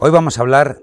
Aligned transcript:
Hoy 0.00 0.12
vamos 0.12 0.38
a 0.38 0.42
hablar 0.42 0.78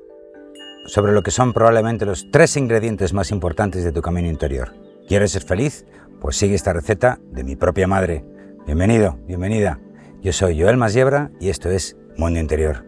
sobre 0.88 1.14
lo 1.14 1.24
que 1.24 1.32
son 1.32 1.54
probablemente 1.54 2.06
los 2.06 2.30
tres 2.32 2.58
ingredientes 2.58 3.14
más 3.14 3.32
importantes 3.32 3.86
de 3.86 3.94
tu 3.94 4.02
camino 4.02 4.28
interior. 4.28 4.74
¿Quieres 5.08 5.32
ser 5.32 5.44
feliz? 5.44 5.86
Pues 6.20 6.36
sigue 6.36 6.54
esta 6.54 6.74
receta 6.74 7.20
de 7.32 7.46
mi 7.46 7.56
propia 7.56 7.88
madre. 7.88 8.26
Bienvenido, 8.66 9.18
bienvenida. 9.26 9.80
Yo 10.22 10.34
soy 10.34 10.62
Joel 10.62 10.76
Masiebra 10.76 11.32
y 11.40 11.48
esto 11.48 11.70
es 11.70 11.96
Mundo 12.18 12.42
Interior. 12.42 12.84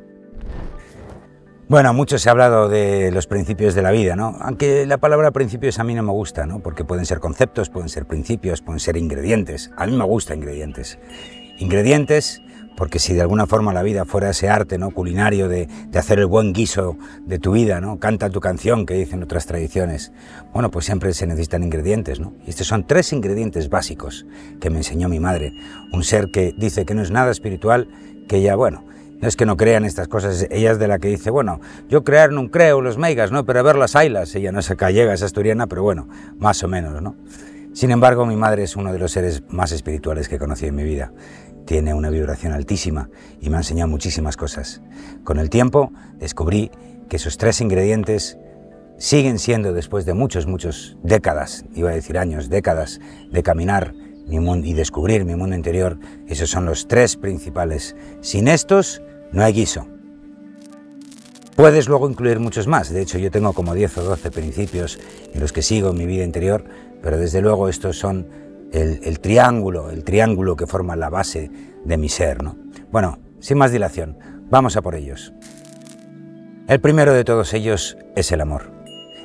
Bueno, 1.70 1.94
mucho 1.94 2.18
se 2.18 2.28
ha 2.28 2.34
hablado 2.34 2.68
de 2.68 3.10
los 3.14 3.26
principios 3.26 3.74
de 3.74 3.84
la 3.84 3.92
vida, 3.92 4.18
¿no? 4.18 4.36
Aunque 4.42 4.86
la 4.86 4.98
palabra 4.98 5.32
principios 5.32 5.80
a 5.80 5.86
mí 5.86 5.96
no 5.96 6.04
me 6.04 6.12
gusta, 6.12 6.46
¿no? 6.46 6.60
Porque 6.60 6.84
pueden 6.84 7.06
ser 7.06 7.22
conceptos, 7.22 7.70
pueden 7.70 7.88
ser 7.88 8.06
principios, 8.06 8.62
pueden 8.62 8.82
ser 8.82 8.98
ingredientes. 8.98 9.72
A 9.78 9.86
mí 9.86 9.96
me 9.96 10.04
gusta 10.04 10.36
ingredientes. 10.36 11.00
Ingredientes 11.58 12.42
porque 12.78 13.00
si 13.00 13.16
de 13.16 13.22
alguna 13.22 13.48
forma 13.48 13.74
la 13.74 13.82
vida 13.82 14.06
fuera 14.06 14.30
ese 14.30 14.50
arte 14.50 14.78
¿no? 14.78 14.92
culinario 14.92 15.50
de, 15.50 15.68
hacer 15.96 16.20
el 16.20 16.28
buen 16.28 16.54
guiso 16.54 16.96
de 17.26 17.40
tu 17.40 17.54
vida, 17.54 17.82
¿no? 17.82 17.98
canta 17.98 18.30
tu 18.30 18.40
canción, 18.40 18.86
que 18.86 18.94
dicen 18.94 19.24
otras 19.24 19.48
tradiciones, 19.48 20.12
bueno, 20.54 20.70
pues 20.70 20.86
siempre 20.86 21.12
se 21.14 21.26
necesitan 21.26 21.64
ingredientes, 21.64 22.20
¿no? 22.20 22.34
Y 22.46 22.52
estos 22.52 22.68
son 22.68 22.86
tres 22.86 23.12
ingredientes 23.14 23.70
básicos 23.70 24.28
que 24.62 24.70
me 24.70 24.78
enseñó 24.78 25.10
mi 25.10 25.20
madre, 25.20 25.54
un 25.92 26.04
ser 26.04 26.30
que 26.32 26.54
dice 26.56 26.86
que 26.86 26.94
no 26.94 27.02
es 27.02 27.10
nada 27.10 27.32
espiritual, 27.32 27.90
que 28.28 28.38
ella, 28.38 28.56
bueno, 28.56 28.86
no 29.20 29.28
es 29.28 29.36
que 29.36 29.48
no 29.48 29.58
crean 29.58 29.84
estas 29.84 30.08
cosas, 30.08 30.46
ella 30.52 30.72
es 30.72 30.78
de 30.78 30.88
la 30.88 31.00
que 31.00 31.08
dice, 31.08 31.32
bueno, 31.32 31.60
yo 31.90 32.04
crear 32.04 32.32
no 32.32 32.52
creo 32.52 32.82
los 32.82 33.00
meigas, 33.00 33.32
¿no? 33.32 33.44
Pero 33.44 33.64
ver 33.64 33.76
las 33.76 33.96
ailas, 33.96 34.36
ella 34.36 34.52
no 34.52 34.60
es 34.60 34.70
gallega, 34.70 35.14
es 35.14 35.24
asturiana, 35.24 35.66
pero 35.66 35.82
bueno, 35.82 36.08
más 36.38 36.62
o 36.64 36.68
menos, 36.68 37.02
¿no? 37.02 37.16
Sin 37.74 37.92
embargo, 37.92 38.26
mi 38.26 38.36
madre 38.36 38.64
es 38.64 38.76
uno 38.76 38.92
de 38.92 39.00
los 39.00 39.12
seres 39.12 39.44
más 39.50 39.72
espirituales 39.72 40.30
que 40.30 40.36
he 40.36 40.40
conocido 40.40 40.70
en 40.70 40.76
mi 40.76 40.84
vida 40.84 41.12
tiene 41.68 41.94
una 41.94 42.10
vibración 42.10 42.54
altísima 42.54 43.10
y 43.42 43.50
me 43.50 43.58
ha 43.58 43.60
enseñado 43.60 43.90
muchísimas 43.90 44.38
cosas. 44.38 44.82
Con 45.24 45.38
el 45.38 45.52
tiempo 45.52 45.92
descubrí 46.18 46.72
que 47.10 47.18
esos 47.18 47.38
tres 47.38 47.62
ingredientes 47.62 48.40
siguen 48.98 49.38
siendo, 49.38 49.74
después 49.74 50.06
de 50.06 50.16
muchos, 50.16 50.48
muchos 50.48 50.98
décadas, 51.04 51.66
iba 51.76 51.92
a 51.92 51.94
decir 51.94 52.18
años, 52.18 52.50
décadas, 52.50 53.00
de 53.30 53.44
caminar 53.44 53.94
mi 54.28 54.40
mundo 54.40 54.66
y 54.66 54.74
descubrir 54.74 55.26
mi 55.26 55.36
mundo 55.36 55.56
interior, 55.56 56.00
esos 56.28 56.50
son 56.50 56.66
los 56.66 56.88
tres 56.88 57.18
principales. 57.18 57.96
Sin 58.22 58.48
estos, 58.48 59.02
no 59.32 59.44
hay 59.44 59.54
guiso. 59.54 59.88
Puedes 61.58 61.90
luego 61.90 62.10
incluir 62.10 62.40
muchos 62.40 62.68
más, 62.68 62.90
de 62.90 63.02
hecho 63.02 63.18
yo 63.18 63.30
tengo 63.30 63.52
como 63.52 63.74
10 63.74 63.98
o 63.98 64.04
12 64.04 64.32
principios 64.32 65.00
en 65.34 65.42
los 65.42 65.52
que 65.52 65.62
sigo 65.62 65.92
mi 65.92 66.06
vida 66.06 66.24
interior, 66.24 66.64
pero 67.02 67.18
desde 67.18 67.42
luego 67.42 67.68
estos 67.68 67.98
son 68.00 68.28
el, 68.72 69.20
triángulo, 69.20 69.90
el 69.90 70.04
triángulo 70.04 70.56
que 70.56 70.68
forma 70.68 70.96
la 70.96 71.10
base 71.10 71.50
de 71.84 71.98
mi 71.98 72.10
ser. 72.10 72.44
¿no? 72.44 72.58
Bueno, 72.92 73.20
sin 73.40 73.58
más 73.58 73.72
dilación, 73.72 74.18
vamos 74.50 74.78
a 74.78 74.82
por 74.82 74.96
ellos. 74.96 75.34
El 76.68 76.82
primero 76.82 77.14
de 77.14 77.24
todos 77.24 77.54
ellos 77.54 77.98
es 78.16 78.32
el 78.32 78.42
amor, 78.42 78.72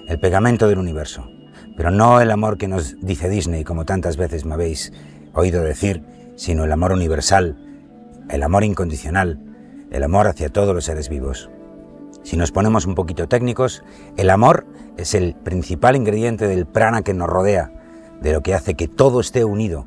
el 0.06 0.20
pegamento 0.20 0.68
del 0.68 0.78
universo, 0.78 1.26
pero 1.76 1.90
no 1.90 2.20
el 2.20 2.30
amor 2.30 2.56
que 2.56 2.68
nos 2.68 2.96
dice 3.00 3.28
Disney, 3.28 3.64
como 3.64 3.84
tantas 3.84 4.16
veces 4.16 4.44
me 4.44 4.54
habéis 4.54 4.92
oído 5.34 5.62
decir, 5.62 6.04
sino 6.36 6.64
el 6.64 6.72
amor 6.72 6.92
universal, 6.92 7.56
el 8.28 8.42
amor 8.42 8.62
incondicional, 8.62 9.40
el 9.90 10.04
amor 10.04 10.28
hacia 10.28 10.50
todos 10.50 10.74
los 10.74 10.84
seres 10.84 11.08
vivos. 11.08 11.50
Si 12.22 12.36
nos 12.36 12.52
ponemos 12.52 12.86
un 12.86 12.94
poquito 12.94 13.26
técnicos, 13.26 13.82
el 14.16 14.30
amor 14.30 14.64
es 14.96 15.14
el 15.14 15.34
principal 15.34 15.96
ingrediente 15.96 16.46
del 16.46 16.66
prana 16.66 17.02
que 17.02 17.14
nos 17.14 17.28
rodea, 17.28 17.72
de 18.22 18.32
lo 18.32 18.42
que 18.42 18.54
hace 18.54 18.74
que 18.74 18.88
todo 18.88 19.20
esté 19.20 19.44
unido. 19.44 19.86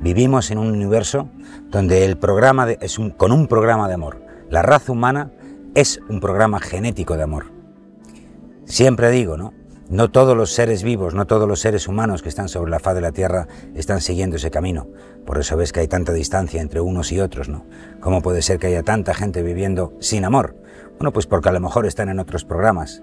Vivimos 0.00 0.50
en 0.50 0.58
un 0.58 0.68
universo 0.68 1.28
donde 1.70 2.04
el 2.04 2.16
programa 2.16 2.70
es 2.70 2.98
con 3.16 3.32
un 3.32 3.46
programa 3.46 3.88
de 3.88 3.94
amor. 3.94 4.22
La 4.50 4.62
raza 4.62 4.92
humana 4.92 5.30
es 5.74 6.00
un 6.08 6.20
programa 6.20 6.60
genético 6.60 7.16
de 7.16 7.22
amor. 7.22 7.46
Siempre 8.64 9.10
digo, 9.10 9.36
¿no? 9.36 9.52
No 9.88 10.10
todos 10.10 10.36
los 10.36 10.52
seres 10.52 10.82
vivos, 10.82 11.14
no 11.14 11.26
todos 11.26 11.46
los 11.46 11.60
seres 11.60 11.86
humanos 11.86 12.20
que 12.20 12.28
están 12.28 12.48
sobre 12.48 12.72
la 12.72 12.80
faz 12.80 12.96
de 12.96 13.00
la 13.00 13.12
Tierra 13.12 13.46
están 13.76 14.00
siguiendo 14.00 14.34
ese 14.34 14.50
camino. 14.50 14.88
Por 15.24 15.38
eso 15.38 15.56
ves 15.56 15.72
que 15.72 15.80
hay 15.80 15.86
tanta 15.86 16.12
distancia 16.12 16.60
entre 16.60 16.80
unos 16.80 17.12
y 17.12 17.20
otros, 17.20 17.48
¿no? 17.48 17.66
¿Cómo 18.00 18.20
puede 18.20 18.42
ser 18.42 18.58
que 18.58 18.66
haya 18.66 18.82
tanta 18.82 19.14
gente 19.14 19.42
viviendo 19.42 19.92
sin 20.00 20.24
amor? 20.24 20.56
Bueno, 20.98 21.12
pues 21.12 21.26
porque 21.26 21.48
a 21.48 21.52
lo 21.52 21.60
mejor 21.60 21.86
están 21.86 22.08
en 22.08 22.18
otros 22.18 22.44
programas. 22.44 23.02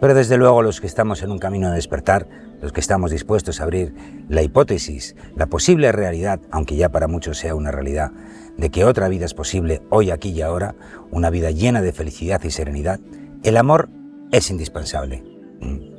Pero 0.00 0.14
desde 0.14 0.36
luego 0.36 0.62
los 0.62 0.80
que 0.80 0.86
estamos 0.86 1.22
en 1.22 1.30
un 1.30 1.38
camino 1.38 1.68
de 1.68 1.76
despertar, 1.76 2.26
los 2.60 2.72
que 2.72 2.80
estamos 2.80 3.10
dispuestos 3.10 3.60
a 3.60 3.64
abrir 3.64 3.94
la 4.28 4.42
hipótesis, 4.42 5.14
la 5.36 5.46
posible 5.46 5.92
realidad, 5.92 6.40
aunque 6.50 6.76
ya 6.76 6.88
para 6.88 7.06
muchos 7.06 7.38
sea 7.38 7.54
una 7.54 7.70
realidad, 7.70 8.12
de 8.56 8.70
que 8.70 8.84
otra 8.84 9.08
vida 9.08 9.24
es 9.24 9.34
posible 9.34 9.82
hoy, 9.90 10.10
aquí 10.10 10.30
y 10.30 10.42
ahora, 10.42 10.74
una 11.10 11.30
vida 11.30 11.50
llena 11.50 11.80
de 11.80 11.92
felicidad 11.92 12.42
y 12.42 12.50
serenidad, 12.50 12.98
el 13.44 13.56
amor 13.56 13.88
es 14.32 14.50
indispensable. 14.50 15.22
Mm. 15.60 15.98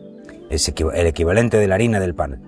Es 0.50 0.68
el 0.68 1.08
equivalente 1.08 1.58
de 1.58 1.68
la 1.68 1.76
harina 1.76 2.00
del 2.00 2.16
pan. 2.16 2.42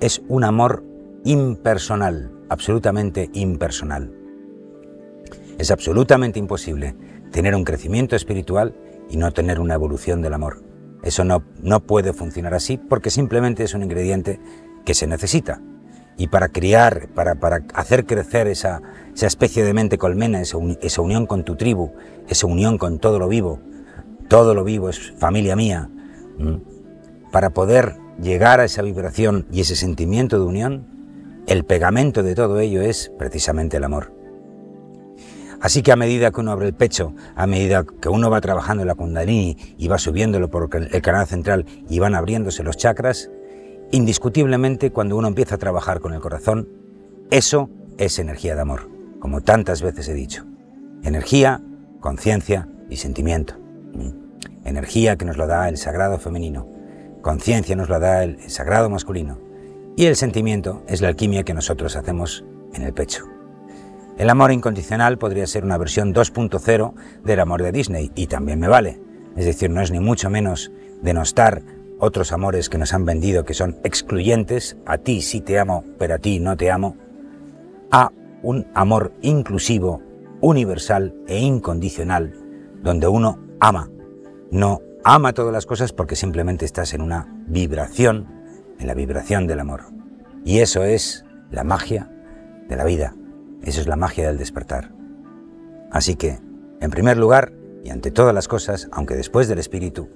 Es 0.00 0.20
un 0.28 0.44
amor 0.44 0.84
impersonal, 1.24 2.30
absolutamente 2.48 3.30
impersonal. 3.32 4.12
Es 5.58 5.70
absolutamente 5.70 6.38
imposible 6.38 6.96
tener 7.30 7.54
un 7.54 7.64
crecimiento 7.64 8.16
espiritual 8.16 8.74
y 9.08 9.16
no 9.16 9.32
tener 9.32 9.60
una 9.60 9.74
evolución 9.74 10.22
del 10.22 10.34
amor. 10.34 10.62
Eso 11.02 11.24
no, 11.24 11.42
no 11.62 11.80
puede 11.80 12.12
funcionar 12.12 12.54
así 12.54 12.76
porque 12.76 13.10
simplemente 13.10 13.64
es 13.64 13.74
un 13.74 13.82
ingrediente 13.82 14.40
que 14.84 14.94
se 14.94 15.06
necesita. 15.06 15.60
Y 16.16 16.28
para 16.28 16.48
criar, 16.48 17.08
para, 17.14 17.36
para 17.36 17.64
hacer 17.74 18.04
crecer 18.04 18.46
esa, 18.46 18.82
esa, 19.14 19.26
especie 19.26 19.64
de 19.64 19.72
mente 19.72 19.96
colmena, 19.96 20.40
esa, 20.42 20.58
esa 20.82 21.00
unión 21.00 21.26
con 21.26 21.44
tu 21.44 21.56
tribu, 21.56 21.92
esa 22.28 22.46
unión 22.46 22.76
con 22.76 22.98
todo 22.98 23.18
lo 23.18 23.28
vivo, 23.28 23.60
todo 24.28 24.54
lo 24.54 24.62
vivo 24.62 24.90
es 24.90 25.12
familia 25.16 25.56
mía, 25.56 25.88
para 27.32 27.50
poder 27.50 27.96
llegar 28.20 28.60
a 28.60 28.64
esa 28.64 28.82
vibración 28.82 29.46
y 29.50 29.60
ese 29.60 29.76
sentimiento 29.76 30.38
de 30.38 30.44
unión, 30.44 30.86
el 31.46 31.64
pegamento 31.64 32.22
de 32.22 32.34
todo 32.34 32.60
ello 32.60 32.82
es 32.82 33.10
precisamente 33.18 33.78
el 33.78 33.84
amor. 33.84 34.19
Así 35.60 35.82
que 35.82 35.92
a 35.92 35.96
medida 35.96 36.30
que 36.30 36.40
uno 36.40 36.52
abre 36.52 36.68
el 36.68 36.74
pecho, 36.74 37.14
a 37.36 37.46
medida 37.46 37.84
que 38.00 38.08
uno 38.08 38.30
va 38.30 38.40
trabajando 38.40 38.84
la 38.84 38.94
kundalini 38.94 39.56
y 39.76 39.88
va 39.88 39.98
subiéndolo 39.98 40.48
por 40.48 40.70
el 40.74 41.02
canal 41.02 41.26
central 41.26 41.66
y 41.88 41.98
van 41.98 42.14
abriéndose 42.14 42.62
los 42.62 42.76
chakras, 42.76 43.30
indiscutiblemente 43.90 44.90
cuando 44.90 45.16
uno 45.16 45.28
empieza 45.28 45.56
a 45.56 45.58
trabajar 45.58 46.00
con 46.00 46.14
el 46.14 46.20
corazón, 46.20 46.68
eso 47.30 47.68
es 47.98 48.18
energía 48.18 48.54
de 48.54 48.62
amor, 48.62 48.88
como 49.18 49.42
tantas 49.42 49.82
veces 49.82 50.08
he 50.08 50.14
dicho. 50.14 50.46
Energía, 51.02 51.60
conciencia 52.00 52.68
y 52.88 52.96
sentimiento. 52.96 53.54
Energía 54.64 55.16
que 55.16 55.24
nos 55.24 55.36
lo 55.36 55.46
da 55.46 55.68
el 55.68 55.76
sagrado 55.76 56.18
femenino, 56.18 56.66
conciencia 57.20 57.76
nos 57.76 57.88
lo 57.88 58.00
da 58.00 58.24
el 58.24 58.50
sagrado 58.50 58.88
masculino 58.88 59.38
y 59.96 60.06
el 60.06 60.16
sentimiento 60.16 60.82
es 60.88 61.02
la 61.02 61.08
alquimia 61.08 61.42
que 61.42 61.52
nosotros 61.52 61.96
hacemos 61.96 62.44
en 62.72 62.82
el 62.82 62.94
pecho. 62.94 63.39
El 64.20 64.28
amor 64.28 64.52
incondicional 64.52 65.16
podría 65.16 65.46
ser 65.46 65.64
una 65.64 65.78
versión 65.78 66.12
2.0 66.12 66.92
del 67.24 67.40
amor 67.40 67.62
de 67.62 67.72
Disney 67.72 68.12
y 68.14 68.26
también 68.26 68.60
me 68.60 68.68
vale. 68.68 69.00
Es 69.34 69.46
decir, 69.46 69.70
no 69.70 69.80
es 69.80 69.90
ni 69.90 69.98
mucho 69.98 70.28
menos 70.28 70.70
denostar 71.00 71.62
otros 71.98 72.30
amores 72.30 72.68
que 72.68 72.76
nos 72.76 72.92
han 72.92 73.06
vendido 73.06 73.46
que 73.46 73.54
son 73.54 73.78
excluyentes, 73.82 74.76
a 74.84 74.98
ti 74.98 75.22
sí 75.22 75.40
te 75.40 75.58
amo, 75.58 75.84
pero 75.98 76.16
a 76.16 76.18
ti 76.18 76.38
no 76.38 76.54
te 76.58 76.70
amo, 76.70 76.98
a 77.90 78.12
un 78.42 78.66
amor 78.74 79.14
inclusivo, 79.22 80.02
universal 80.42 81.14
e 81.26 81.38
incondicional, 81.38 82.34
donde 82.82 83.08
uno 83.08 83.38
ama, 83.58 83.88
no 84.50 84.82
ama 85.02 85.32
todas 85.32 85.54
las 85.54 85.64
cosas 85.64 85.94
porque 85.94 86.14
simplemente 86.14 86.66
estás 86.66 86.92
en 86.92 87.00
una 87.00 87.26
vibración, 87.46 88.26
en 88.78 88.86
la 88.86 88.92
vibración 88.92 89.46
del 89.46 89.60
amor. 89.60 89.84
Y 90.44 90.58
eso 90.58 90.84
es 90.84 91.24
la 91.50 91.64
magia 91.64 92.10
de 92.68 92.76
la 92.76 92.84
vida. 92.84 93.14
Eso 93.62 93.80
es 93.80 93.86
la 93.86 93.96
magia 93.96 94.26
del 94.26 94.38
despertar. 94.38 94.90
Así 95.90 96.16
que, 96.16 96.38
en 96.80 96.90
primer 96.90 97.16
lugar, 97.16 97.52
y 97.82 97.90
ante 97.90 98.10
todas 98.10 98.34
las 98.34 98.48
cosas, 98.48 98.88
aunque 98.92 99.14
después 99.14 99.48
del 99.48 99.58
espíritu, 99.58 100.08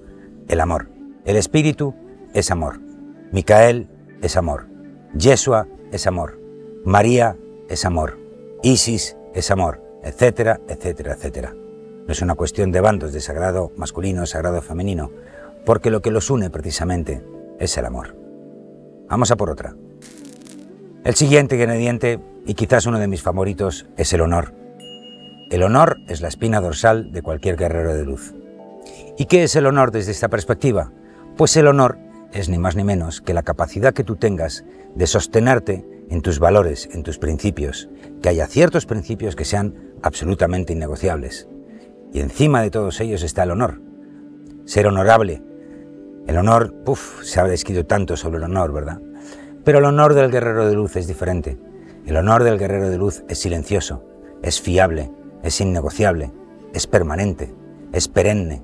el 0.47 0.59
amor. 0.59 0.89
El 1.25 1.35
espíritu 1.35 1.95
es 2.33 2.51
amor. 2.51 2.79
Micael 3.31 3.87
es 4.21 4.37
amor. 4.37 4.67
Yeshua 5.15 5.67
es 5.91 6.07
amor. 6.07 6.39
María 6.85 7.37
es 7.69 7.85
amor. 7.85 8.17
Isis 8.61 9.17
es 9.33 9.51
amor, 9.51 9.81
etcétera, 10.03 10.59
etcétera, 10.67 11.13
etcétera. 11.13 11.53
No 11.53 12.11
es 12.11 12.21
una 12.21 12.35
cuestión 12.35 12.71
de 12.71 12.81
bandos 12.81 13.13
de 13.13 13.21
sagrado 13.21 13.71
masculino, 13.75 14.25
sagrado 14.25 14.61
femenino, 14.61 15.11
porque 15.65 15.89
lo 15.89 16.01
que 16.01 16.11
los 16.11 16.29
une 16.29 16.49
precisamente 16.49 17.23
es 17.59 17.77
el 17.77 17.85
amor. 17.85 18.15
Vamos 19.07 19.31
a 19.31 19.35
por 19.35 19.49
otra. 19.49 19.75
El 21.05 21.13
siguiente 21.13 21.53
ingrediente, 21.53 22.19
y 22.47 22.55
quizás 22.55 22.87
uno 22.87 22.97
de 22.97 23.07
mis 23.07 23.21
favoritos, 23.21 23.85
es 23.95 24.11
el 24.13 24.21
honor. 24.21 24.55
El 25.51 25.61
honor 25.61 25.99
es 26.07 26.21
la 26.21 26.29
espina 26.29 26.61
dorsal 26.61 27.11
de 27.11 27.21
cualquier 27.21 27.57
guerrero 27.57 27.93
de 27.93 28.03
luz. 28.03 28.33
¿Y 29.15 29.25
qué 29.25 29.43
es 29.43 29.55
el 29.55 29.67
honor 29.67 29.91
desde 29.91 30.11
esta 30.11 30.29
perspectiva? 30.29 30.91
Pues 31.37 31.55
el 31.57 31.67
honor 31.67 31.99
es 32.33 32.49
ni 32.49 32.57
más 32.57 32.75
ni 32.75 32.83
menos 32.83 33.21
que 33.21 33.35
la 33.35 33.43
capacidad 33.43 33.93
que 33.93 34.03
tú 34.03 34.15
tengas 34.15 34.65
de 34.95 35.05
sostenerte 35.05 35.85
en 36.09 36.23
tus 36.23 36.39
valores, 36.39 36.89
en 36.91 37.03
tus 37.03 37.19
principios, 37.19 37.87
que 38.23 38.29
haya 38.29 38.47
ciertos 38.47 38.87
principios 38.87 39.35
que 39.35 39.45
sean 39.45 39.93
absolutamente 40.01 40.73
innegociables. 40.73 41.47
Y 42.13 42.19
encima 42.19 42.63
de 42.63 42.71
todos 42.71 42.99
ellos 42.99 43.21
está 43.21 43.43
el 43.43 43.51
honor. 43.51 43.79
Ser 44.65 44.87
honorable. 44.87 45.43
El 46.25 46.37
honor, 46.37 46.73
puff, 46.83 47.21
se 47.21 47.39
ha 47.39 47.53
escrito 47.53 47.85
tanto 47.85 48.17
sobre 48.17 48.37
el 48.37 48.45
honor, 48.45 48.73
¿verdad? 48.73 48.99
Pero 49.65 49.79
el 49.79 49.85
honor 49.85 50.13
del 50.13 50.31
guerrero 50.31 50.67
de 50.67 50.75
luz 50.75 50.95
es 50.95 51.07
diferente. 51.07 51.57
El 52.05 52.15
honor 52.17 52.43
del 52.43 52.59
guerrero 52.59 52.89
de 52.89 52.97
luz 52.97 53.23
es 53.27 53.39
silencioso, 53.39 54.03
es 54.43 54.61
fiable, 54.61 55.11
es 55.41 55.59
innegociable, 55.59 56.31
es 56.73 56.85
permanente, 56.85 57.53
es 57.91 58.07
perenne, 58.07 58.61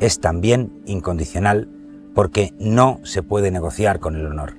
es 0.00 0.20
también 0.20 0.82
incondicional 0.84 1.68
porque 2.14 2.52
no 2.58 3.00
se 3.04 3.22
puede 3.22 3.50
negociar 3.50 4.00
con 4.00 4.16
el 4.16 4.26
honor. 4.26 4.54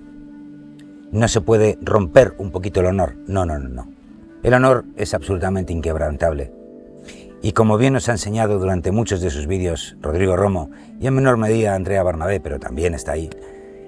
No 1.12 1.28
se 1.28 1.40
puede 1.40 1.78
romper 1.82 2.34
un 2.40 2.52
poquito 2.52 2.80
el 2.80 2.88
honor. 2.88 3.16
No, 3.28 3.46
no, 3.46 3.60
no, 3.60 3.70
no. 3.70 3.88
El 4.42 4.56
honor 4.56 4.86
es 4.98 5.14
absolutamente 5.14 5.72
inquebrantable. 5.72 6.52
Y 7.44 7.52
como 7.52 7.78
bien 7.78 7.94
nos 7.94 8.10
ha 8.10 8.14
enseñado 8.14 8.58
durante 8.58 8.92
muchos 8.92 9.22
de 9.22 9.30
sus 9.30 9.46
vídeos 9.46 9.96
Rodrigo 10.02 10.36
Romo 10.36 10.72
y 11.00 11.06
en 11.06 11.14
menor 11.14 11.38
medida 11.38 11.76
Andrea 11.76 12.02
Barnabé, 12.02 12.40
pero 12.40 12.60
también 12.60 12.96
está 12.96 13.12
ahí, 13.12 13.30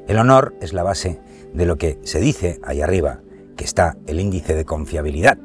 el 0.07 0.17
honor 0.17 0.55
es 0.61 0.73
la 0.73 0.83
base 0.83 1.19
de 1.53 1.65
lo 1.65 1.77
que 1.77 1.99
se 2.03 2.19
dice 2.19 2.59
ahí 2.63 2.81
arriba, 2.81 3.21
que 3.55 3.65
está 3.65 3.97
el 4.07 4.19
índice 4.19 4.55
de 4.55 4.65
confiabilidad. 4.65 5.37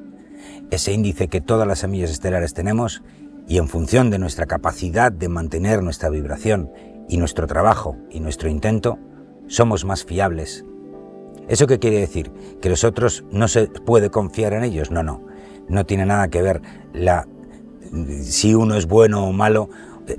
Ese 0.70 0.92
índice 0.92 1.28
que 1.28 1.40
todas 1.40 1.66
las 1.66 1.80
semillas 1.80 2.10
estelares 2.10 2.54
tenemos 2.54 3.02
y 3.48 3.58
en 3.58 3.68
función 3.68 4.10
de 4.10 4.18
nuestra 4.18 4.46
capacidad 4.46 5.10
de 5.10 5.28
mantener 5.28 5.82
nuestra 5.82 6.10
vibración 6.10 6.70
y 7.08 7.16
nuestro 7.16 7.46
trabajo 7.46 7.96
y 8.10 8.20
nuestro 8.20 8.48
intento, 8.48 8.98
somos 9.48 9.84
más 9.84 10.04
fiables. 10.04 10.64
¿Eso 11.48 11.66
qué 11.66 11.78
quiere 11.78 11.98
decir? 11.98 12.30
¿Que 12.60 12.70
los 12.70 12.84
otros 12.84 13.24
no 13.30 13.48
se 13.48 13.66
puede 13.66 14.10
confiar 14.10 14.52
en 14.52 14.62
ellos? 14.62 14.90
No, 14.90 15.02
no. 15.02 15.26
No 15.68 15.84
tiene 15.84 16.06
nada 16.06 16.28
que 16.28 16.40
ver 16.40 16.62
la, 16.92 17.26
si 18.22 18.54
uno 18.54 18.76
es 18.76 18.86
bueno 18.86 19.26
o 19.26 19.32
malo. 19.32 19.68
Eh, 20.06 20.18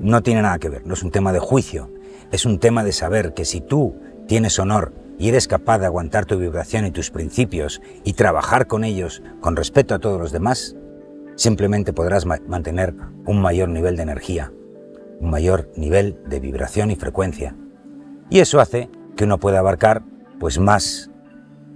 no 0.00 0.22
tiene 0.22 0.42
nada 0.42 0.58
que 0.58 0.68
ver. 0.68 0.86
No 0.86 0.94
es 0.94 1.02
un 1.02 1.10
tema 1.10 1.32
de 1.32 1.38
juicio. 1.38 1.90
Es 2.30 2.46
un 2.46 2.58
tema 2.58 2.84
de 2.84 2.92
saber 2.92 3.34
que 3.34 3.44
si 3.44 3.60
tú 3.60 3.96
tienes 4.26 4.58
honor 4.58 4.92
y 5.18 5.28
eres 5.28 5.48
capaz 5.48 5.78
de 5.78 5.86
aguantar 5.86 6.26
tu 6.26 6.38
vibración 6.38 6.86
y 6.86 6.90
tus 6.90 7.10
principios 7.10 7.80
y 8.04 8.14
trabajar 8.14 8.66
con 8.66 8.84
ellos 8.84 9.22
con 9.40 9.56
respeto 9.56 9.94
a 9.94 9.98
todos 9.98 10.20
los 10.20 10.32
demás, 10.32 10.76
simplemente 11.36 11.92
podrás 11.92 12.26
mantener 12.26 12.94
un 13.26 13.40
mayor 13.40 13.68
nivel 13.68 13.96
de 13.96 14.02
energía, 14.02 14.52
un 15.20 15.30
mayor 15.30 15.70
nivel 15.76 16.18
de 16.26 16.40
vibración 16.40 16.90
y 16.90 16.96
frecuencia. 16.96 17.56
Y 18.30 18.40
eso 18.40 18.60
hace 18.60 18.90
que 19.16 19.24
uno 19.24 19.38
pueda 19.38 19.60
abarcar 19.60 20.02
pues 20.38 20.58
más 20.58 21.10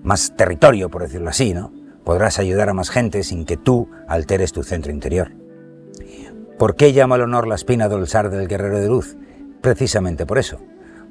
más 0.03 0.35
territorio, 0.37 0.91
por 0.91 1.03
decirlo 1.03 1.31
así, 1.31 1.55
¿no? 1.55 1.73
Podrás 2.05 2.39
ayudar 2.39 2.69
a 2.69 2.75
más 2.75 2.91
gente 2.91 3.23
sin 3.23 3.45
que 3.45 3.57
tú 3.57 3.91
alteres 4.07 4.53
tu 4.53 4.63
centro 4.63 4.93
interior. 4.93 5.33
¿Por 6.59 6.75
qué 6.75 6.93
llama 6.93 7.17
el 7.17 7.23
honor 7.23 7.47
la 7.47 7.55
espina 7.55 7.89
dorsal 7.89 8.31
del 8.31 8.49
guerrero 8.49 8.81
de 8.81 8.89
luz? 8.89 9.17
Precisamente 9.61 10.27
por 10.27 10.39
eso, 10.39 10.59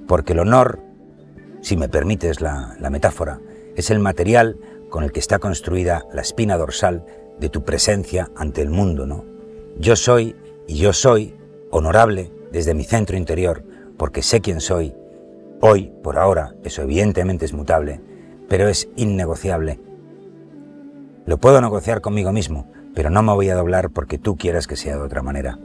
porque 0.07 0.33
el 0.33 0.39
honor, 0.39 0.79
si 1.61 1.77
me 1.77 1.89
permites 1.89 2.41
la, 2.41 2.75
la 2.79 2.89
metáfora, 2.89 3.39
es 3.75 3.89
el 3.89 3.99
material 3.99 4.57
con 4.89 5.03
el 5.03 5.11
que 5.11 5.19
está 5.19 5.39
construida 5.39 6.05
la 6.13 6.21
espina 6.21 6.57
dorsal 6.57 7.05
de 7.39 7.49
tu 7.49 7.63
presencia 7.63 8.31
ante 8.35 8.61
el 8.61 8.69
mundo, 8.69 9.05
¿no? 9.05 9.25
Yo 9.77 9.95
soy 9.95 10.35
y 10.67 10.77
yo 10.77 10.93
soy 10.93 11.35
honorable 11.71 12.31
desde 12.51 12.73
mi 12.73 12.83
centro 12.83 13.17
interior, 13.17 13.63
porque 13.97 14.21
sé 14.21 14.41
quién 14.41 14.61
soy. 14.61 14.95
Hoy, 15.61 15.91
por 16.03 16.17
ahora, 16.17 16.55
eso 16.63 16.81
evidentemente 16.81 17.45
es 17.45 17.53
mutable, 17.53 18.01
pero 18.47 18.67
es 18.67 18.89
innegociable. 18.95 19.79
Lo 21.25 21.37
puedo 21.37 21.59
negociar 21.61 22.01
conmigo 22.01 22.31
mismo, 22.31 22.71
pero 22.95 23.09
no 23.09 23.21
me 23.21 23.33
voy 23.33 23.49
a 23.49 23.55
doblar 23.55 23.89
porque 23.89 24.17
tú 24.17 24.37
quieras 24.37 24.67
que 24.67 24.75
sea 24.75 24.95
de 24.95 25.01
otra 25.01 25.21
manera. 25.21 25.59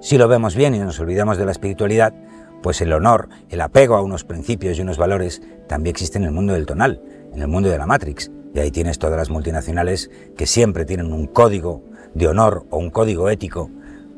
Si 0.00 0.18
lo 0.18 0.28
vemos 0.28 0.54
bien 0.54 0.74
y 0.74 0.78
nos 0.78 1.00
olvidamos 1.00 1.38
de 1.38 1.46
la 1.46 1.52
espiritualidad, 1.52 2.14
pues 2.62 2.80
el 2.80 2.92
honor, 2.92 3.28
el 3.48 3.60
apego 3.60 3.96
a 3.96 4.02
unos 4.02 4.24
principios 4.24 4.78
y 4.78 4.82
unos 4.82 4.98
valores 4.98 5.42
también 5.68 5.92
existe 5.92 6.18
en 6.18 6.24
el 6.24 6.32
mundo 6.32 6.52
del 6.52 6.66
tonal, 6.66 7.02
en 7.32 7.40
el 7.40 7.48
mundo 7.48 7.70
de 7.70 7.78
la 7.78 7.86
Matrix, 7.86 8.30
y 8.54 8.58
ahí 8.58 8.70
tienes 8.70 8.98
todas 8.98 9.16
las 9.16 9.30
multinacionales 9.30 10.10
que 10.36 10.46
siempre 10.46 10.84
tienen 10.84 11.12
un 11.12 11.26
código 11.26 11.82
de 12.14 12.28
honor 12.28 12.66
o 12.70 12.78
un 12.78 12.90
código 12.90 13.30
ético 13.30 13.70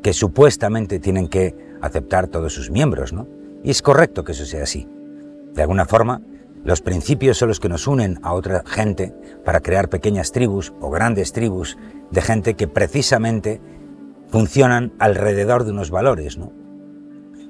que 0.03 0.13
supuestamente 0.13 0.99
tienen 0.99 1.27
que 1.27 1.55
aceptar 1.81 2.27
todos 2.27 2.53
sus 2.53 2.71
miembros, 2.71 3.13
¿no? 3.13 3.27
Y 3.63 3.71
es 3.71 3.81
correcto 3.81 4.23
que 4.23 4.31
eso 4.33 4.45
sea 4.45 4.63
así. 4.63 4.87
De 5.53 5.61
alguna 5.61 5.85
forma, 5.85 6.21
los 6.63 6.81
principios 6.81 7.37
son 7.37 7.49
los 7.49 7.59
que 7.59 7.69
nos 7.69 7.87
unen 7.87 8.19
a 8.21 8.33
otra 8.33 8.63
gente 8.65 9.13
para 9.45 9.61
crear 9.61 9.89
pequeñas 9.89 10.31
tribus 10.31 10.73
o 10.81 10.89
grandes 10.89 11.33
tribus 11.33 11.77
de 12.11 12.21
gente 12.21 12.53
que 12.55 12.67
precisamente 12.67 13.61
funcionan 14.29 14.93
alrededor 14.99 15.63
de 15.63 15.71
unos 15.71 15.91
valores, 15.91 16.37
¿no? 16.37 16.53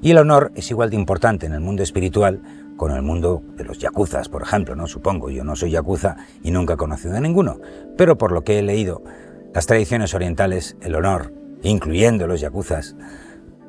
Y 0.02 0.12
el 0.12 0.18
honor 0.18 0.52
es 0.56 0.72
igual 0.72 0.90
de 0.90 0.96
importante 0.96 1.46
en 1.46 1.54
el 1.54 1.60
mundo 1.60 1.84
espiritual 1.84 2.42
con 2.78 2.92
el 2.92 3.02
mundo 3.02 3.44
de 3.58 3.66
los 3.66 3.80
yakuzas, 3.80 4.30
por 4.30 4.42
ejemplo, 4.42 4.76
¿no? 4.76 4.88
Supongo, 4.88 5.30
yo 5.30 5.44
no 5.44 5.58
soy 5.58 5.72
yakuza 5.72 6.16
y 6.42 6.52
nunca 6.52 6.76
he 6.76 6.78
conocido 6.78 7.18
a 7.18 7.20
ninguno, 7.20 7.60
pero 7.98 8.18
por 8.18 8.32
lo 8.32 8.44
que 8.44 8.60
he 8.60 8.62
leído, 8.62 9.04
las 9.54 9.66
tradiciones 9.66 10.14
orientales, 10.14 10.78
el 10.82 10.96
honor, 10.96 11.34
incluyendo 11.64 12.28
los 12.28 12.40
yakuzas, 12.40 12.96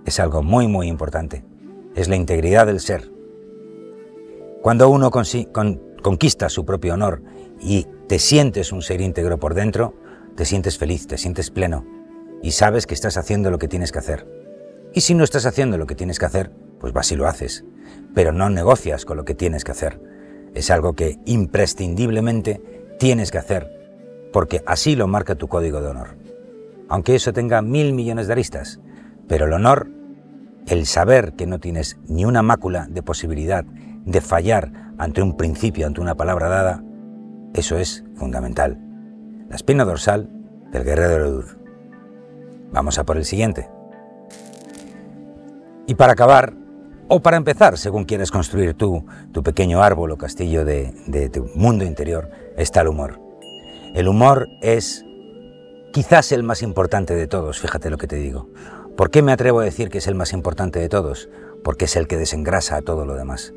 es 0.05 0.21
algo 0.21 0.45
muy, 0.45 0.69
muy 0.69 0.87
importante. 0.87 1.45
Es 1.97 2.09
la 2.09 2.15
integridad 2.15 2.67
del 2.67 2.79
ser. 2.79 3.11
Cuando 4.63 4.89
uno 4.89 5.11
conquista 5.11 6.49
su 6.49 6.65
propio 6.65 6.95
honor 6.95 7.23
y 7.61 7.89
te 8.07 8.21
sientes 8.21 8.71
un 8.71 8.83
ser 8.83 9.01
íntegro 9.01 9.41
por 9.41 9.55
dentro, 9.55 9.95
te 10.37 10.45
sientes 10.45 10.79
feliz, 10.79 11.09
te 11.09 11.19
sientes 11.19 11.51
pleno 11.51 12.00
y 12.43 12.53
sabes 12.53 12.87
que 12.87 12.95
estás 12.95 13.17
haciendo 13.17 13.51
lo 13.51 13.59
que 13.59 13.69
tienes 13.69 13.93
que 13.93 13.99
hacer. 13.99 14.27
Y 14.93 15.03
si 15.03 15.15
no 15.15 15.25
estás 15.25 15.47
haciendo 15.47 15.79
lo 15.79 15.87
que 15.87 15.95
tienes 15.95 16.19
que 16.19 16.27
hacer, 16.27 16.51
pues 16.79 16.93
vas 16.93 17.13
y 17.13 17.17
lo 17.17 17.27
haces 17.27 17.65
pero 18.15 18.33
no 18.33 18.51
negocias 18.51 19.05
con 19.05 19.17
lo 19.17 19.25
que 19.25 19.35
tienes 19.35 19.65
que 19.65 19.73
hacer. 19.73 20.01
Es 20.55 20.71
algo 20.71 20.95
que 20.95 21.19
imprescindiblemente 21.27 22.61
tienes 22.99 23.31
que 23.31 23.39
hacer, 23.39 24.31
porque 24.33 24.63
así 24.67 24.97
lo 24.97 25.07
marca 25.07 25.37
tu 25.37 25.49
código 25.49 25.81
de 25.81 25.89
honor. 25.89 26.17
Aunque 26.89 27.15
eso 27.15 27.33
tenga 27.33 27.63
mil 27.63 27.93
millones 27.93 28.27
de 28.27 28.33
aristas, 28.33 28.81
pero 29.29 29.47
el 29.47 29.53
honor, 29.53 29.89
el 30.67 30.87
saber 30.87 31.35
que 31.35 31.47
no 31.47 31.61
tienes 31.61 31.99
ni 32.09 32.25
una 32.25 32.43
mácula 32.43 32.87
de 32.91 33.03
posibilidad 33.03 33.65
de 33.65 34.21
fallar 34.21 34.73
ante 34.99 35.23
un 35.23 35.37
principio, 35.37 35.87
ante 35.87 36.01
una 36.01 36.17
palabra 36.17 36.49
dada, 36.49 36.83
eso 37.55 37.79
es 37.79 38.05
fundamental. 38.17 38.79
La 39.49 39.57
espina 39.57 39.85
dorsal 39.85 40.29
del 40.73 40.85
guerrero 40.85 41.25
de 41.25 41.31
luz. 41.31 41.60
Vamos 42.73 42.99
a 42.99 43.05
por 43.05 43.17
el 43.17 43.25
siguiente. 43.25 43.69
Y 45.87 45.97
para 45.97 46.13
acabar, 46.13 46.53
o 47.09 47.21
para 47.21 47.37
empezar, 47.37 47.77
según 47.77 48.05
quieres 48.05 48.31
construir 48.31 48.75
tú 48.75 49.05
tu 49.33 49.43
pequeño 49.43 49.83
árbol 49.83 50.13
o 50.13 50.17
castillo 50.17 50.65
de, 50.65 51.31
tu 51.33 51.51
mundo 51.57 51.85
interior, 51.85 52.31
está 52.57 52.83
el 52.83 52.89
humor. 52.89 53.21
El 53.95 54.07
humor 54.07 54.47
es 54.63 55.05
quizás 55.93 56.31
el 56.31 56.45
más 56.45 56.63
importante 56.63 57.17
de 57.17 57.27
todos, 57.27 57.59
fíjate 57.59 57.91
lo 57.91 57.99
que 57.99 58.07
te 58.07 58.17
digo. 58.17 58.49
¿Por 58.97 59.11
qué 59.11 59.23
me 59.23 59.33
atrevo 59.33 59.59
a 59.59 59.65
decir 59.65 59.89
que 59.89 59.99
es 59.99 60.07
el 60.07 60.15
más 60.15 60.33
importante 60.33 60.79
de 60.79 60.89
todos? 60.89 61.29
Porque 61.65 61.87
es 61.87 61.97
el 61.97 62.07
que 62.07 62.17
desengrasa 62.17 62.77
a 62.77 62.83
todo 62.83 63.05
lo 63.05 63.17
demás. 63.17 63.53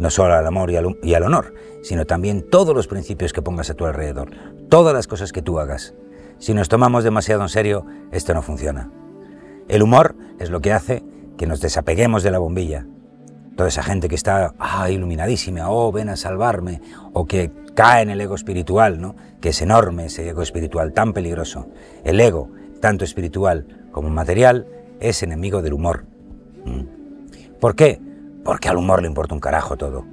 No 0.00 0.10
solo 0.10 0.34
al 0.34 0.46
amor 0.46 0.70
y 0.70 0.76
al, 0.76 0.98
y 1.02 1.14
al, 1.14 1.22
honor, 1.22 1.54
sino 1.82 2.04
también 2.04 2.50
todos 2.50 2.74
los 2.74 2.88
principios 2.88 3.32
que 3.32 3.42
pongas 3.42 3.70
a 3.70 3.74
tu 3.74 3.86
alrededor, 3.86 4.30
todas 4.68 4.92
las 4.92 5.06
cosas 5.06 5.30
que 5.30 5.42
tú 5.42 5.60
hagas. 5.60 5.94
Si 6.38 6.54
nos 6.54 6.68
tomamos 6.68 7.04
demasiado 7.04 7.42
en 7.42 7.48
serio, 7.48 7.86
esto 8.12 8.34
no 8.34 8.42
funciona. 8.42 8.90
El 9.68 9.82
humor 9.82 10.16
es 10.38 10.50
lo 10.50 10.60
que 10.60 10.72
hace 10.72 11.02
que 11.36 11.46
nos 11.46 11.60
desapeguemos 11.60 12.22
de 12.22 12.30
la 12.30 12.38
bombilla, 12.38 12.86
toda 13.56 13.68
esa 13.68 13.82
gente 13.82 14.08
que 14.08 14.14
está 14.14 14.54
ah, 14.58 14.90
iluminadísima, 14.90 15.70
oh, 15.70 15.90
ven 15.90 16.10
a 16.10 16.16
salvarme, 16.16 16.82
o 17.12 17.26
que 17.26 17.50
cae 17.74 18.02
en 18.02 18.10
el 18.10 18.20
ego 18.20 18.34
espiritual, 18.34 19.00
¿no? 19.00 19.16
que 19.40 19.48
es 19.48 19.62
enorme 19.62 20.06
ese 20.06 20.28
ego 20.28 20.42
espiritual 20.42 20.92
tan 20.92 21.12
peligroso. 21.12 21.68
El 22.04 22.20
ego, 22.20 22.50
tanto 22.80 23.04
espiritual 23.04 23.66
como 23.90 24.10
material, 24.10 24.66
es 25.00 25.22
enemigo 25.22 25.62
del 25.62 25.72
humor. 25.72 26.04
¿Mm? 26.64 27.58
¿Por 27.58 27.74
qué? 27.74 28.00
Porque 28.44 28.68
al 28.68 28.76
humor 28.76 29.02
le 29.02 29.08
importa 29.08 29.34
un 29.34 29.40
carajo 29.40 29.76
todo. 29.76 30.04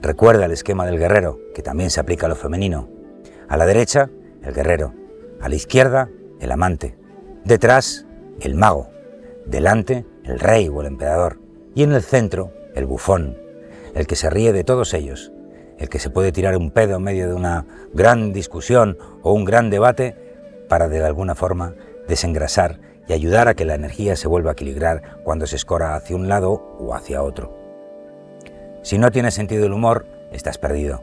Recuerda 0.00 0.46
el 0.46 0.52
esquema 0.52 0.86
del 0.86 0.98
guerrero, 0.98 1.38
que 1.54 1.62
también 1.62 1.90
se 1.90 2.00
aplica 2.00 2.26
a 2.26 2.28
lo 2.28 2.36
femenino. 2.36 2.88
A 3.48 3.56
la 3.56 3.66
derecha, 3.66 4.10
el 4.42 4.52
guerrero. 4.52 5.01
A 5.42 5.48
la 5.48 5.56
izquierda, 5.56 6.08
el 6.38 6.52
amante. 6.52 6.96
Detrás, 7.44 8.06
el 8.40 8.54
mago. 8.54 8.90
Delante, 9.44 10.06
el 10.24 10.38
rey 10.38 10.68
o 10.68 10.80
el 10.80 10.86
emperador. 10.86 11.40
Y 11.74 11.82
en 11.82 11.90
el 11.92 12.02
centro, 12.02 12.52
el 12.76 12.86
bufón, 12.86 13.36
el 13.96 14.06
que 14.06 14.14
se 14.14 14.30
ríe 14.30 14.52
de 14.52 14.62
todos 14.62 14.94
ellos, 14.94 15.32
el 15.78 15.88
que 15.88 15.98
se 15.98 16.10
puede 16.10 16.30
tirar 16.30 16.56
un 16.56 16.70
pedo 16.70 16.94
en 16.94 17.02
medio 17.02 17.26
de 17.26 17.34
una 17.34 17.66
gran 17.92 18.32
discusión 18.32 18.96
o 19.22 19.32
un 19.32 19.44
gran 19.44 19.68
debate 19.68 20.16
para 20.68 20.86
de 20.86 21.04
alguna 21.04 21.34
forma 21.34 21.74
desengrasar 22.06 22.78
y 23.08 23.12
ayudar 23.12 23.48
a 23.48 23.54
que 23.54 23.64
la 23.64 23.74
energía 23.74 24.14
se 24.14 24.28
vuelva 24.28 24.50
a 24.50 24.52
equilibrar 24.52 25.18
cuando 25.24 25.48
se 25.48 25.56
escora 25.56 25.96
hacia 25.96 26.14
un 26.14 26.28
lado 26.28 26.52
o 26.78 26.94
hacia 26.94 27.20
otro. 27.20 27.58
Si 28.82 28.96
no 28.96 29.10
tienes 29.10 29.34
sentido 29.34 29.64
del 29.64 29.72
humor, 29.72 30.06
estás 30.30 30.58
perdido. 30.58 31.02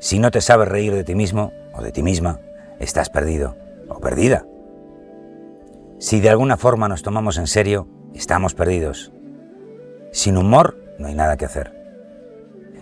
Si 0.00 0.18
no 0.18 0.32
te 0.32 0.40
sabes 0.40 0.66
reír 0.66 0.92
de 0.94 1.04
ti 1.04 1.14
mismo 1.14 1.52
o 1.74 1.82
de 1.82 1.92
ti 1.92 2.02
misma, 2.02 2.40
estás 2.80 3.10
perdido 3.10 3.56
o 3.88 4.00
perdida. 4.00 4.44
Si 5.98 6.20
de 6.20 6.30
alguna 6.30 6.56
forma 6.56 6.88
nos 6.88 7.02
tomamos 7.02 7.38
en 7.38 7.46
serio, 7.46 7.88
estamos 8.14 8.54
perdidos. 8.54 9.12
Sin 10.12 10.36
humor 10.36 10.76
no 10.98 11.08
hay 11.08 11.14
nada 11.14 11.36
que 11.36 11.44
hacer. 11.44 11.74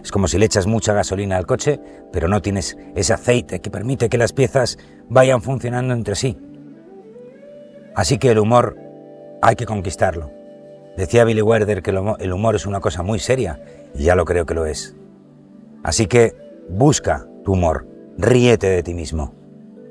Es 0.03 0.13
como 0.13 0.29
si 0.29 0.39
le 0.39 0.47
echas 0.47 0.67
mucha 0.67 0.93
gasolina 0.93 1.37
al 1.37 1.47
coche, 1.47 1.81
pero 2.13 2.29
no 2.29 2.41
tienes 2.41 2.77
ese 2.95 3.13
aceite 3.13 3.61
que 3.61 3.71
permite 3.71 4.09
que 4.09 4.19
las 4.19 4.33
piezas 4.33 4.79
vayan 5.09 5.43
funcionando 5.43 5.95
entre 5.95 6.15
sí. 6.15 6.39
Así 7.95 8.19
que 8.19 8.31
el 8.31 8.39
humor 8.39 8.77
hay 9.43 9.57
que 9.57 9.67
conquistarlo. 9.67 10.31
Decía 10.97 11.25
Billy 11.25 11.43
Werder 11.43 11.83
que 11.83 11.91
el 11.91 12.33
humor 12.33 12.55
es 12.55 12.67
una 12.67 12.81
cosa 12.81 13.03
muy 13.03 13.19
seria, 13.19 13.61
y 13.95 14.05
ya 14.05 14.15
lo 14.15 14.25
creo 14.25 14.47
que 14.47 14.55
lo 14.55 14.67
es. 14.67 14.95
Así 15.83 16.07
que 16.07 16.35
busca 16.69 17.27
tu 17.45 17.53
humor, 17.53 17.87
ríete 18.19 18.69
de 18.69 18.83
ti 18.83 18.95
mismo. 18.95 19.35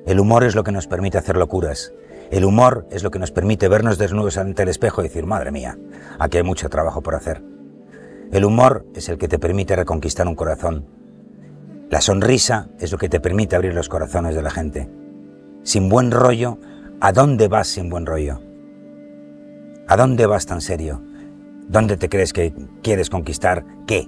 El 0.06 0.20
humor 0.20 0.44
es 0.44 0.56
lo 0.56 0.64
que 0.64 0.72
nos 0.72 0.86
permite 0.86 1.18
hacer 1.18 1.36
locuras. 1.36 1.92
El 2.30 2.46
humor 2.46 2.88
es 2.92 3.04
lo 3.04 3.10
que 3.10 3.18
nos 3.18 3.32
permite 3.32 3.68
vernos 3.68 3.98
desnudos 3.98 4.38
ante 4.38 4.64
el 4.64 4.70
espejo 4.70 5.02
y 5.02 5.08
decir, 5.08 5.26
madre 5.26 5.52
mía, 5.52 5.78
aquí 6.20 6.38
hay 6.38 6.44
mucho 6.44 6.70
trabajo 6.70 7.02
por 7.02 7.16
hacer. 7.16 7.44
El 8.32 8.46
humor 8.46 8.86
es 8.94 9.10
el 9.10 9.18
que 9.18 9.28
te 9.28 9.40
permite 9.40 9.76
reconquistar 9.76 10.28
un 10.28 10.36
corazón. 10.36 10.86
La 11.90 12.02
sonrisa 12.02 12.70
es 12.80 12.92
lo 12.92 12.98
que 13.00 13.10
te 13.10 13.20
permite 13.20 13.56
abrir 13.56 13.74
los 13.74 13.90
corazones 13.90 14.36
de 14.36 14.42
la 14.44 14.52
gente. 14.52 14.90
Sin 15.64 15.90
buen 15.90 16.12
rollo, 16.12 16.60
¿a 17.02 17.12
dónde 17.12 17.48
vas 17.48 17.68
sin 17.68 17.90
buen 17.90 18.06
rollo? 18.06 18.42
¿A 19.88 19.98
dónde 19.98 20.28
vas 20.28 20.46
tan 20.46 20.62
serio? 20.62 21.02
¿Dónde 21.68 21.98
te 21.98 22.10
crees 22.10 22.32
que 22.32 22.54
quieres 22.84 23.10
conquistar 23.10 23.66
qué? 23.88 24.08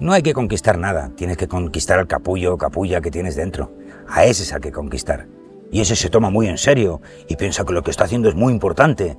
No 0.00 0.12
hay 0.12 0.22
que 0.22 0.32
conquistar 0.32 0.78
nada, 0.78 1.10
tienes 1.16 1.36
que 1.36 1.48
conquistar 1.48 1.98
al 1.98 2.06
capullo 2.06 2.54
o 2.54 2.58
capulla 2.58 3.00
que 3.00 3.10
tienes 3.10 3.36
dentro. 3.36 3.72
A 4.08 4.24
ese 4.24 4.42
es 4.42 4.52
al 4.52 4.60
que 4.60 4.72
conquistar. 4.72 5.26
Y 5.70 5.80
ese 5.80 5.96
se 5.96 6.10
toma 6.10 6.30
muy 6.30 6.48
en 6.48 6.58
serio 6.58 7.00
y 7.28 7.36
piensa 7.36 7.64
que 7.64 7.74
lo 7.74 7.82
que 7.82 7.90
está 7.90 8.04
haciendo 8.04 8.28
es 8.28 8.34
muy 8.34 8.52
importante. 8.52 9.16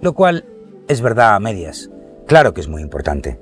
Lo 0.00 0.14
cual 0.14 0.46
es 0.88 1.00
verdad 1.00 1.34
a 1.34 1.40
medias. 1.40 1.90
Claro 2.26 2.54
que 2.54 2.60
es 2.60 2.68
muy 2.68 2.82
importante 2.82 3.38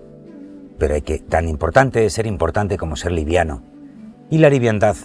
pero 0.78 0.94
hay 0.94 1.02
que 1.02 1.18
tan 1.18 1.48
importante 1.48 2.06
es 2.06 2.14
ser 2.14 2.26
importante 2.26 2.78
como 2.78 2.96
ser 2.96 3.12
liviano. 3.12 3.62
Y 4.30 4.38
la 4.38 4.48
liviandad 4.48 4.96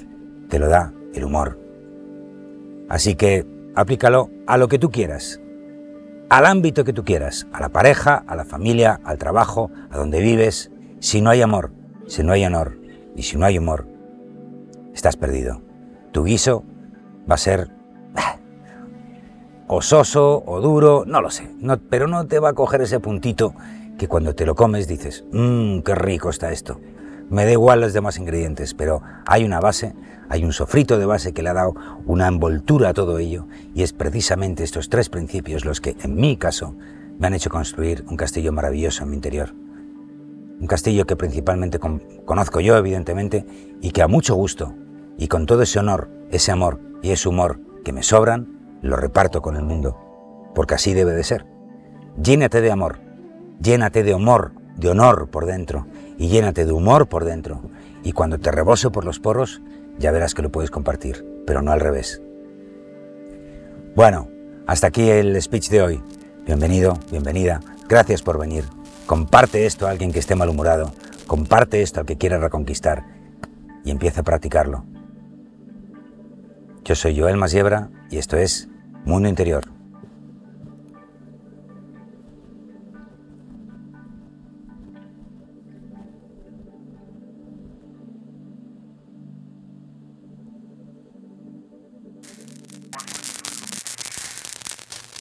te 0.50 0.60
lo 0.60 0.70
da 0.70 0.94
el 1.14 1.24
humor. 1.24 1.60
Así 2.90 3.16
que 3.16 3.46
aplícalo 3.76 4.30
a 4.46 4.58
lo 4.58 4.68
que 4.68 4.80
tú 4.80 4.92
quieras, 4.92 5.42
al 6.30 6.46
ámbito 6.46 6.84
que 6.84 6.94
tú 6.94 7.04
quieras, 7.04 7.48
a 7.52 7.60
la 7.60 7.70
pareja, 7.70 8.24
a 8.28 8.36
la 8.36 8.46
familia, 8.46 9.00
al 9.04 9.18
trabajo, 9.18 9.72
a 9.90 9.98
donde 9.98 10.22
vives. 10.22 10.72
Si 11.00 11.22
no 11.22 11.32
hay 11.32 11.42
amor, 11.42 11.72
si 12.08 12.24
no 12.24 12.34
hay 12.34 12.46
honor 12.46 12.78
y 13.16 13.24
si 13.24 13.38
no 13.38 13.46
hay 13.46 13.58
humor, 13.58 13.88
estás 14.94 15.18
perdido. 15.18 15.62
Tu 16.14 16.24
guiso 16.24 16.64
va 17.30 17.36
a 17.36 17.38
ser 17.40 17.70
ah, 18.16 18.38
o 19.68 19.82
soso 19.82 20.44
o 20.46 20.62
duro, 20.62 21.06
no 21.08 21.22
lo 21.22 21.32
sé, 21.32 21.50
pero 21.90 22.08
no 22.08 22.28
te 22.28 22.40
va 22.40 22.50
a 22.50 22.54
coger 22.54 22.82
ese 22.82 23.00
puntito 23.00 23.56
que 23.98 24.08
cuando 24.08 24.36
te 24.36 24.46
lo 24.46 24.54
comes 24.54 24.88
dices, 24.88 25.26
mmm, 25.32 25.80
qué 25.80 25.96
rico 25.96 26.30
está 26.30 26.52
esto. 26.52 26.80
Me 27.30 27.46
da 27.46 27.52
igual 27.52 27.82
los 27.82 27.94
demás 27.94 28.20
ingredientes, 28.20 28.76
pero 28.76 29.02
hay 29.26 29.44
una 29.44 29.60
base, 29.60 29.96
hay 30.30 30.46
un 30.46 30.54
sofrito 30.54 31.00
de 31.00 31.08
base 31.08 31.34
que 31.34 31.42
le 31.42 31.50
ha 31.50 31.54
dado 31.54 31.74
una 32.06 32.28
envoltura 32.28 32.90
a 32.90 32.94
todo 32.94 33.18
ello 33.18 33.48
y 33.74 33.82
es 33.82 33.92
precisamente 33.92 34.64
estos 34.64 34.90
tres 34.90 35.10
principios 35.10 35.66
los 35.66 35.82
que, 35.82 35.96
en 36.04 36.16
mi 36.16 36.38
caso, 36.38 36.76
me 37.18 37.26
han 37.26 37.34
hecho 37.34 37.50
construir 37.50 38.06
un 38.08 38.18
castillo 38.18 38.52
maravilloso 38.52 39.04
en 39.04 39.10
mi 39.10 39.16
interior. 39.16 39.56
Un 40.60 40.68
castillo 40.68 41.06
que 41.06 41.16
principalmente 41.16 41.80
conozco 41.80 42.60
yo, 42.60 42.78
evidentemente, 42.78 43.48
y 43.82 43.90
que 43.92 44.04
a 44.04 44.08
mucho 44.08 44.36
gusto 44.36 44.76
y 45.18 45.28
con 45.28 45.46
todo 45.46 45.62
ese 45.64 45.80
honor, 45.80 46.10
ese 46.32 46.52
amor 46.52 46.80
y 47.02 47.12
ese 47.12 47.30
humor 47.30 47.60
que 47.84 47.94
me 47.94 48.04
sobran, 48.04 48.80
lo 48.82 48.96
reparto 48.96 49.42
con 49.42 49.56
el 49.56 49.64
mundo, 49.64 49.98
porque 50.54 50.76
así 50.76 50.94
debe 50.94 51.14
de 51.14 51.24
ser. 51.24 51.46
Llénate 52.22 52.62
de 52.62 52.72
amor, 52.72 53.00
Llénate 53.64 54.04
de 54.04 54.14
humor, 54.14 54.52
de 54.76 54.90
honor 54.90 55.30
por 55.30 55.46
dentro 55.46 55.88
y 56.18 56.28
llénate 56.28 56.66
de 56.66 56.74
humor 56.74 57.08
por 57.08 57.24
dentro. 57.24 57.62
Y 58.04 58.12
cuando 58.12 58.38
te 58.38 58.52
rebose 58.52 58.90
por 58.90 59.06
los 59.06 59.20
poros, 59.20 59.62
ya 59.98 60.12
verás 60.12 60.34
que 60.34 60.42
lo 60.42 60.52
puedes 60.52 60.70
compartir, 60.70 61.26
pero 61.48 61.62
no 61.62 61.72
al 61.72 61.80
revés. 61.80 62.22
Bueno, 63.96 64.28
hasta 64.68 64.88
aquí 64.88 65.10
el 65.10 65.42
speech 65.42 65.70
de 65.70 65.82
hoy. 65.82 66.04
Bienvenido, 66.46 67.00
bienvenida. 67.10 67.62
Gracias 67.88 68.22
por 68.22 68.38
venir. 68.38 68.66
Comparte 69.06 69.66
esto 69.66 69.88
a 69.88 69.92
alguien 69.92 70.12
que 70.12 70.20
esté 70.20 70.36
malhumorado. 70.36 70.92
Comparte 71.26 71.82
esto 71.82 72.02
al 72.02 72.06
que 72.06 72.18
quiera 72.18 72.40
reconquistar 72.40 73.06
y 73.86 73.92
empieza 73.92 74.22
a 74.22 74.24
practicarlo. 74.24 74.84
Yo 76.86 76.96
soy 76.96 77.18
Joel 77.18 77.38
Masiebra 77.38 77.90
y 78.10 78.18
esto 78.18 78.36
es 78.36 78.68
Mundo 79.06 79.30
Interior. 79.30 79.73